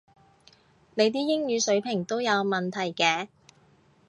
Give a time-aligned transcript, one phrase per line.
[0.95, 3.27] 你啲英語水平都有問題嘅